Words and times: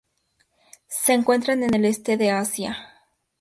Se 0.87 1.13
encuentran 1.13 1.61
en 1.61 1.75
el 1.75 1.85
este 1.85 2.17
de 2.17 2.31
Asia. 2.31 2.75